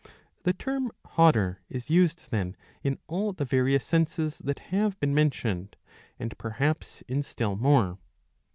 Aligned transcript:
The 0.41 0.53
term 0.53 0.91
hotter 1.05 1.61
is 1.69 1.91
used 1.91 2.31
then 2.31 2.57
in 2.81 2.97
all 3.05 3.33
the 3.33 3.45
various 3.45 3.85
senses 3.85 4.39
that 4.43 4.57
have 4.73 4.99
been 4.99 5.13
mentioned, 5.13 5.75
and 6.17 6.35
perhaps 6.39 7.03
in 7.07 7.21
still 7.21 7.55
more. 7.55 7.99